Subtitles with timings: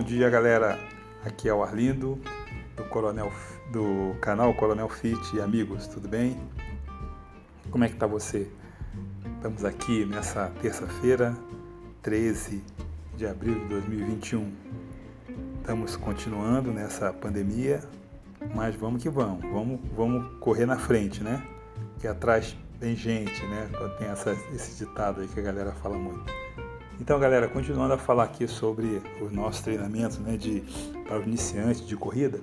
[0.00, 0.78] Bom dia, galera.
[1.26, 2.18] Aqui é o Arlindo
[2.74, 3.30] do Coronel
[3.70, 6.40] do canal Coronel Fit e amigos, tudo bem?
[7.70, 8.50] Como é que tá você?
[9.36, 11.36] Estamos aqui nessa terça-feira,
[12.00, 12.64] 13
[13.14, 14.50] de abril de 2021.
[15.60, 17.80] Estamos continuando nessa pandemia,
[18.54, 19.42] mas vamos que vamos.
[19.52, 21.46] Vamos, vamos correr na frente, né?
[21.98, 23.68] Que atrás tem gente, né?
[23.98, 26.24] Tem essa, esse ditado aí que a galera fala muito.
[27.00, 30.60] Então, galera, continuando a falar aqui sobre os nossos treinamentos né, de,
[31.08, 32.38] para iniciantes de corrida,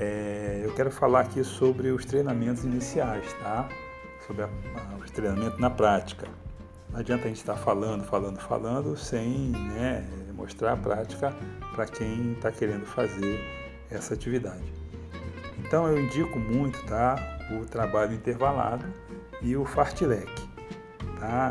[0.00, 3.68] é, eu quero falar aqui sobre os treinamentos iniciais, tá?
[4.26, 6.26] Sobre a, a, os treinamentos na prática.
[6.90, 10.02] Não adianta a gente estar falando, falando, falando sem né,
[10.34, 11.36] mostrar a prática
[11.74, 13.38] para quem está querendo fazer
[13.90, 14.72] essa atividade.
[15.58, 17.16] Então eu indico muito tá,
[17.60, 18.86] o trabalho intervalado
[19.42, 20.41] e o fartlek.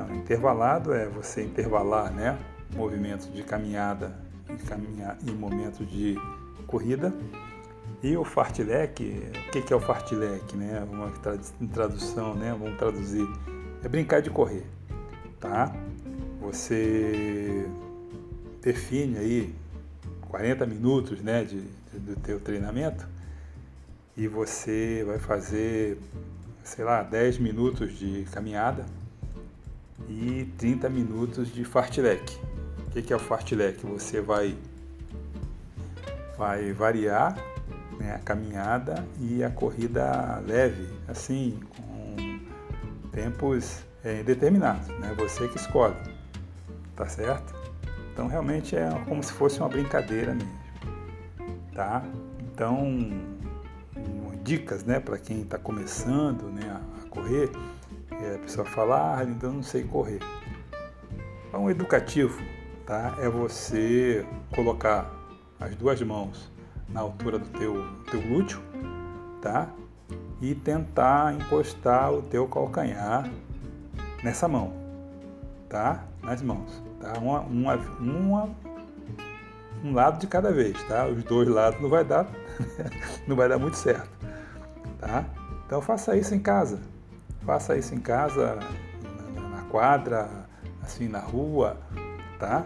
[0.09, 2.37] O intervalado é você intervalar né,
[2.75, 4.13] movimentos de caminhada
[4.49, 6.17] e, caminha, e momentos de
[6.67, 7.13] corrida.
[8.03, 10.57] E o fartlek, o que é o fartlek?
[10.57, 10.85] Né?
[10.91, 11.09] Uma
[11.73, 12.53] tradução, né?
[12.57, 13.25] vamos traduzir,
[13.81, 14.65] é brincar de correr.
[15.39, 15.73] Tá?
[16.41, 17.65] Você
[18.61, 19.55] define aí
[20.27, 23.07] 40 minutos né, de, de, do teu treinamento
[24.17, 25.97] e você vai fazer,
[26.61, 28.85] sei lá, 10 minutos de caminhada
[30.19, 32.37] e 30 minutos de fartlek.
[32.87, 33.85] O que é o fartlek?
[33.85, 34.57] Você vai,
[36.37, 37.37] vai variar
[37.97, 42.39] né, a caminhada e a corrida leve, assim, com
[43.11, 45.13] tempos é, determinados, né?
[45.17, 45.95] Você que escolhe,
[46.95, 47.53] tá certo?
[48.11, 50.59] Então realmente é como se fosse uma brincadeira mesmo,
[51.73, 52.03] tá?
[52.39, 53.09] Então
[54.43, 57.49] dicas, né, para quem está começando, né, a correr
[58.25, 60.19] a pessoa fala, ah, então não sei correr.
[61.47, 62.41] Então, o educativo
[62.85, 63.15] tá?
[63.19, 64.25] é você
[64.55, 65.11] colocar
[65.59, 66.51] as duas mãos
[66.89, 68.61] na altura do teu, teu glúteo
[69.41, 69.69] tá?
[70.41, 73.29] e tentar encostar o teu calcanhar
[74.23, 74.73] nessa mão,
[75.69, 76.03] tá?
[76.23, 76.81] nas mãos.
[76.99, 77.13] Tá?
[77.19, 78.49] Uma, uma, uma,
[79.83, 81.07] um lado de cada vez, tá?
[81.07, 82.27] Os dois lados não vai dar,
[83.27, 84.09] não vai dar muito certo,
[84.99, 85.25] tá?
[85.65, 86.79] Então faça isso em casa,
[87.45, 88.59] Faça isso em casa,
[89.51, 90.29] na quadra,
[90.81, 91.77] assim na rua,
[92.39, 92.65] tá?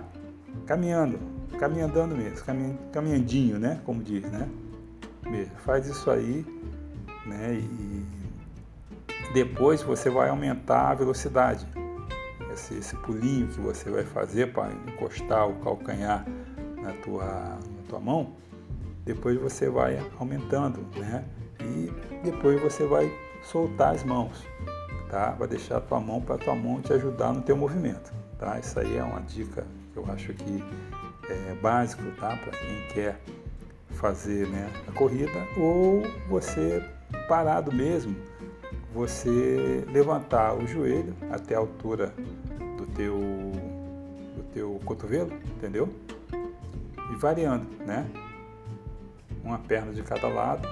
[0.66, 1.20] Caminhando,
[1.60, 2.46] caminhando mesmo,
[2.92, 3.82] caminhandinho, né?
[3.86, 4.50] Como diz, né?
[5.24, 5.56] Mesmo.
[5.58, 6.46] Faz isso aí,
[7.26, 7.54] né?
[7.56, 8.06] E
[9.34, 11.66] depois você vai aumentar a velocidade.
[12.54, 16.26] Esse, esse pulinho que você vai fazer para encostar o calcanhar
[16.82, 18.34] na tua, na tua mão,
[19.04, 21.26] depois você vai aumentando, né?
[21.60, 21.92] E
[22.24, 23.12] depois você vai
[23.46, 24.44] soltar as mãos,
[25.10, 25.32] tá?
[25.32, 28.60] Vai deixar a tua mão para a tua mão te ajudar no teu movimento, tá?
[28.60, 30.64] Isso aí é uma dica que eu acho que
[31.30, 32.36] é básico, tá?
[32.36, 33.20] Para quem quer
[33.92, 36.84] fazer né, a corrida ou você
[37.28, 38.16] parado mesmo,
[38.94, 42.14] você levantar o joelho até a altura
[42.78, 45.90] do teu, do teu cotovelo, entendeu?
[47.12, 48.06] E variando, né?
[49.44, 50.68] Uma perna de cada lado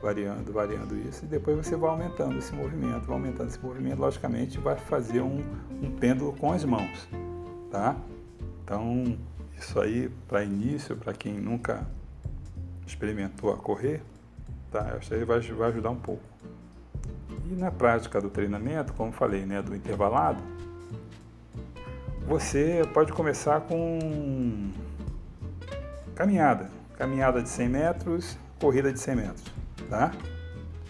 [0.00, 4.58] variando, variando isso, e depois você vai aumentando esse movimento, vai aumentando esse movimento, logicamente
[4.58, 5.42] vai fazer um,
[5.82, 7.08] um pêndulo com as mãos,
[7.70, 7.96] tá?
[8.64, 9.18] Então,
[9.56, 11.86] isso aí para início, para quem nunca
[12.86, 14.02] experimentou a correr,
[14.70, 14.96] tá?
[15.00, 16.22] Isso aí vai, vai ajudar um pouco.
[17.50, 20.42] E na prática do treinamento, como falei, né, do intervalado,
[22.26, 24.70] você pode começar com
[26.14, 29.57] caminhada, caminhada de 100 metros, corrida de 100 metros
[29.88, 30.12] tá?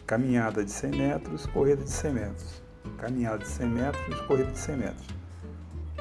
[0.06, 2.62] Caminhada de 100 metros, corrida de 100 metros.
[2.98, 5.06] Caminhada de 100 metros, corrida de 100 metros,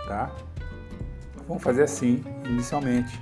[0.08, 0.34] tá?
[1.48, 3.22] Vamos fazer assim, inicialmente,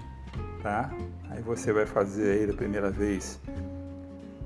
[0.62, 0.91] tá?
[1.30, 3.40] Aí você vai fazer aí da primeira vez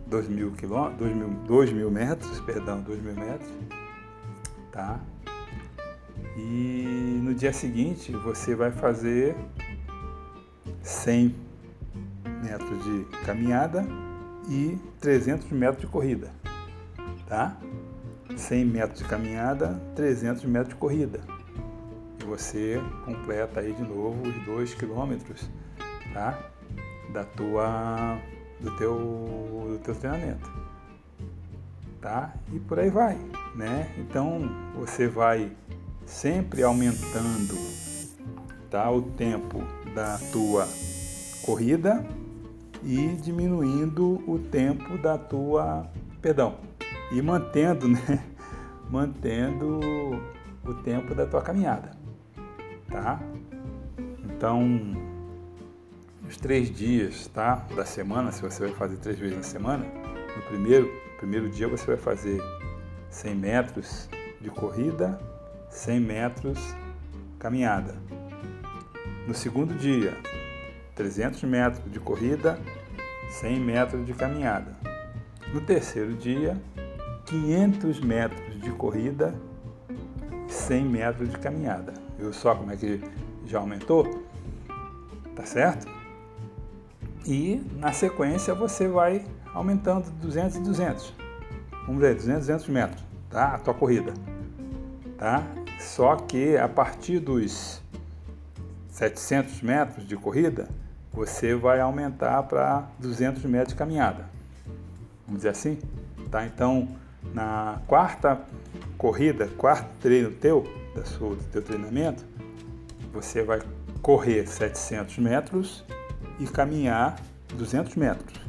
[0.08, 3.50] 2 mil, quilômetros, 2 mil, 2 mil metros, perdão, 2 mil metros,
[4.72, 5.00] tá?
[6.36, 9.36] E no dia seguinte você vai fazer
[10.82, 11.36] 100
[12.42, 13.86] metros de caminhada
[14.50, 16.32] e 300 metros de corrida,
[17.28, 17.56] tá?
[18.36, 21.22] 100 metros de caminhada, 300 metros de corrida.
[22.20, 25.48] E você completa aí de novo os 2 quilômetros,
[26.14, 26.40] tá?
[27.14, 28.20] Da tua,
[28.60, 28.96] do teu,
[29.70, 30.52] do teu treinamento,
[32.02, 32.34] tá?
[32.52, 33.18] E por aí vai,
[33.56, 33.94] né?
[33.98, 35.52] Então você vai
[36.06, 37.56] sempre aumentando,
[38.70, 38.90] tá?
[38.90, 39.64] O tempo
[39.94, 40.68] da tua
[41.44, 42.06] corrida
[42.84, 45.90] e diminuindo o tempo da tua,
[46.22, 46.58] perdão,
[47.12, 48.26] e mantendo, né?
[48.90, 49.80] Mantendo
[50.66, 51.92] o tempo da tua caminhada,
[52.90, 53.20] tá?
[54.24, 54.98] Então,
[56.28, 59.86] os três dias tá, da semana, se você vai fazer três vezes na semana,
[60.36, 62.42] no primeiro, primeiro dia você vai fazer
[63.10, 64.10] 100 metros
[64.42, 65.20] de corrida,
[65.70, 66.76] 100 metros
[67.38, 67.96] caminhada.
[69.28, 70.18] No segundo dia,
[71.00, 72.60] 300 metros de corrida,
[73.30, 74.76] 100 metros de caminhada.
[75.54, 76.62] No terceiro dia,
[77.26, 79.34] 500 metros de corrida,
[80.50, 81.94] 100 metros de caminhada.
[82.18, 83.02] Viu só como é que
[83.46, 84.26] já aumentou?
[85.38, 85.88] Tá certo?
[87.26, 91.14] E na sequência você vai aumentando 200 e 200.
[91.88, 93.56] Vamos ver, 200 200 metros, tá?
[93.56, 94.14] A tua corrida,
[95.18, 95.48] tá?
[95.80, 97.82] Só que a partir dos
[98.90, 100.68] 700 metros de corrida,
[101.12, 104.26] você vai aumentar para 200 metros de caminhada.
[105.26, 105.80] Vamos dizer assim?
[106.30, 106.46] Tá?
[106.46, 106.88] Então,
[107.34, 108.40] na quarta
[108.98, 112.24] corrida, quarto treino teu, da sua, do teu treinamento,
[113.12, 113.62] você vai
[114.02, 115.84] correr 700 metros
[116.40, 117.20] e caminhar
[117.56, 118.40] 200 metros.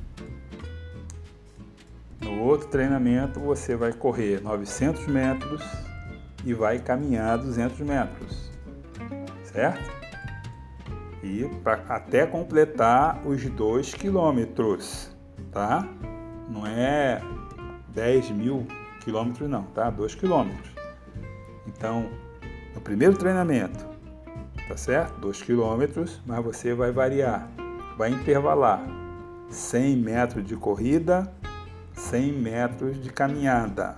[2.20, 5.62] No outro treinamento, você vai correr 900 metros
[6.44, 8.50] e vai caminhar 200 metros,
[9.44, 10.09] certo?
[11.22, 15.14] E pra, até completar os 2 quilômetros,
[15.52, 15.86] tá?
[16.48, 17.20] Não é
[17.88, 18.66] 10 mil
[19.04, 19.90] quilômetros não, tá?
[19.90, 20.70] 2 quilômetros.
[21.66, 22.08] Então,
[22.74, 23.86] no primeiro treinamento,
[24.68, 25.20] tá certo?
[25.20, 27.48] 2 quilômetros, mas você vai variar,
[27.98, 28.82] vai intervalar
[29.50, 31.30] 100 metros de corrida,
[31.92, 33.96] 100 metros de caminhada.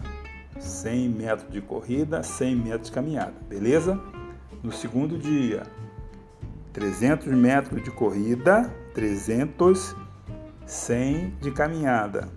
[0.58, 4.00] 100 metros de corrida, 100 metros de caminhada, beleza?
[4.62, 5.64] No segundo dia,
[6.72, 9.94] 300 metros de corrida, 300,
[10.66, 12.28] 100 de caminhada.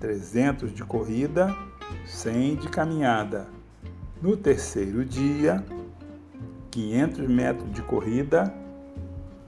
[0.00, 1.56] 300 de corrida,
[2.04, 3.46] 100 de caminhada.
[4.20, 5.64] No terceiro dia,
[6.70, 8.52] 500 metros de corrida,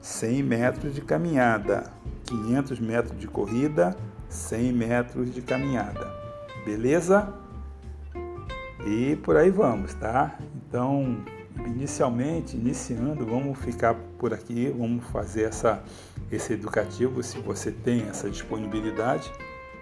[0.01, 1.91] 100 metros de caminhada.
[2.25, 3.95] 500 metros de corrida,
[4.29, 6.07] 100 metros de caminhada.
[6.65, 7.33] Beleza?
[8.85, 10.37] E por aí vamos, tá?
[10.55, 11.17] Então,
[11.65, 15.83] inicialmente, iniciando, vamos ficar por aqui, vamos fazer essa,
[16.31, 19.31] esse educativo, se você tem essa disponibilidade,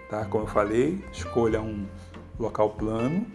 [0.08, 0.24] tá?
[0.24, 1.86] Como eu falei, escolha um
[2.38, 3.26] local plano,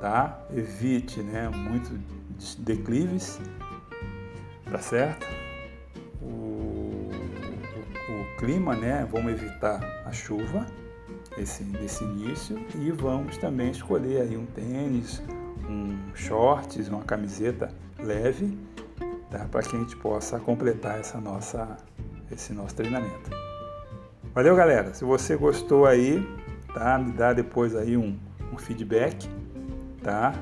[0.00, 0.40] tá?
[0.54, 1.98] Evite, né, muito
[2.58, 3.40] declives,
[4.70, 5.26] tá certo?
[6.20, 10.66] O, o, o clima, né, vamos evitar a chuva,
[11.36, 15.22] esse, nesse início e vamos também escolher aí um tênis,
[15.68, 17.68] um shorts, uma camiseta
[17.98, 18.58] leve,
[19.30, 19.46] tá?
[19.50, 21.76] para que a gente possa completar essa nossa,
[22.30, 23.30] esse nosso treinamento.
[24.34, 24.94] Valeu, galera!
[24.94, 26.26] Se você gostou aí,
[26.72, 26.98] tá?
[26.98, 28.16] Me dá depois aí um,
[28.52, 29.28] um feedback,
[30.02, 30.34] tá?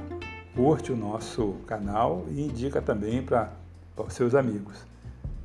[0.55, 3.50] Curte o nosso canal e indica também para
[3.96, 4.84] os seus amigos,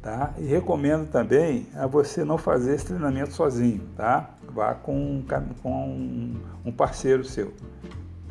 [0.01, 0.33] tá?
[0.37, 4.31] E recomendo também a você não fazer esse treinamento sozinho, tá?
[4.53, 5.23] Vá com,
[5.61, 6.35] com
[6.65, 7.53] um parceiro seu,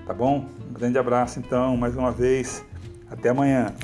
[0.06, 0.47] tá bom?
[0.69, 2.64] Um grande abraço então, mais uma vez.
[3.11, 3.75] Até amanhã.